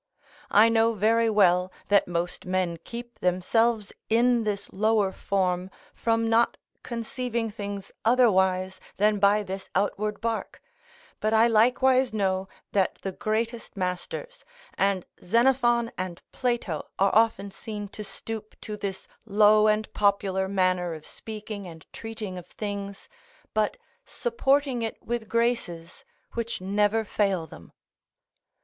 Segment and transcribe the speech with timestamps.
[0.49, 6.57] I know very well that most men keep themselves in this lower form from not
[6.81, 10.59] conceiving things otherwise than by this outward bark;
[11.19, 14.43] but I likewise know that the greatest masters,
[14.73, 20.95] and Xenophon and Plato are often seen to stoop to this low and popular manner
[20.95, 23.07] of speaking and treating of things,
[23.53, 27.71] but supporting it with graces which never fail them.